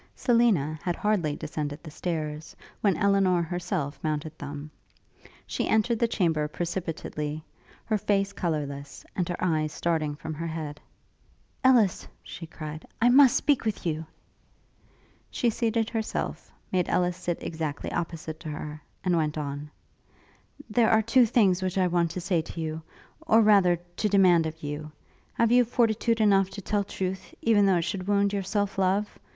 [0.15, 4.71] Selina had hardly descended the stairs, when Elinor herself mounted them.
[5.45, 7.43] She entered the chamber precipitately,
[7.85, 10.81] her face colourless, and her eyes starting from her head.
[11.63, 14.07] 'Ellis!' she cried, 'I must speak with you!'
[15.29, 19.69] She seated herself, made Ellis sit exactly opposite to her, and went on:
[20.67, 22.81] 'There are two things which I want to say to you;
[23.27, 24.91] or, rather, to demand of you.
[25.33, 29.19] Have you fortitude enough to tell truth, even though it should wound your self love?